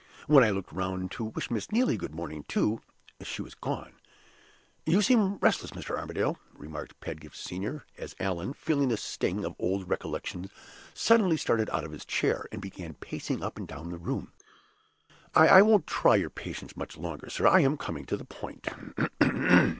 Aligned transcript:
When 0.25 0.43
I 0.43 0.49
looked 0.49 0.71
round 0.71 1.11
to 1.11 1.25
wish 1.25 1.51
Miss 1.51 1.71
Neelie 1.71 1.95
good 1.95 2.15
morning, 2.15 2.43
too, 2.47 2.81
she 3.21 3.43
was 3.43 3.53
gone. 3.53 3.93
You 4.83 4.99
seem 5.03 5.37
restless, 5.37 5.69
Mr. 5.73 5.95
Armadale," 5.95 6.39
remarked 6.55 6.99
Pedgift 7.01 7.37
Senior, 7.37 7.85
as 7.99 8.15
Allan, 8.19 8.53
feeling 8.53 8.87
the 8.89 8.97
sting 8.97 9.45
of 9.45 9.53
old 9.59 9.87
recollections, 9.87 10.49
suddenly 10.95 11.37
started 11.37 11.69
out 11.69 11.83
of 11.83 11.91
his 11.91 12.03
chair, 12.03 12.47
and 12.51 12.59
began 12.63 12.95
pacing 12.95 13.43
up 13.43 13.57
and 13.59 13.67
down 13.67 13.91
the 13.91 13.99
room. 13.99 14.33
"I 15.35 15.61
won't 15.61 15.85
try 15.85 16.15
your 16.15 16.31
patience 16.31 16.75
much 16.75 16.97
longer, 16.97 17.29
sir; 17.29 17.45
I 17.45 17.59
am 17.59 17.77
coming 17.77 18.05
to 18.07 18.17
the 18.17 18.25
point." 18.25 18.67